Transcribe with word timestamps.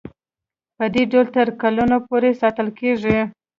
پدې 0.77 1.03
ډول 1.11 1.27
تر 1.35 1.47
کلونو 1.61 1.97
پورې 2.07 2.31
ساتل 2.41 2.67
کیږي. 2.79 3.19